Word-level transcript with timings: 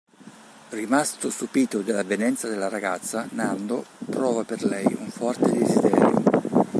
Rimasto 0.71 1.29
stupito 1.29 1.81
dall'avvenenza 1.81 2.47
della 2.49 2.69
ragazza 2.69 3.27
Nando 3.33 3.85
prova 4.09 4.43
per 4.43 4.63
lei 4.63 4.87
un 4.95 5.11
forte 5.11 5.51
desiderio. 5.51 6.67